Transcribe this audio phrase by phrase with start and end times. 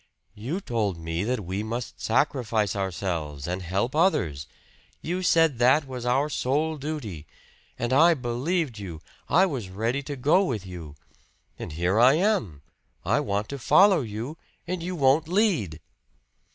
[0.33, 4.47] "You told me that we must sacrifice ourselves, and help others!
[4.99, 7.27] You said that was our sole duty!
[7.77, 10.95] And I believed you I was ready to go with you.
[11.59, 12.63] And here I am
[13.05, 15.79] I want to follow you, and you won't lead!"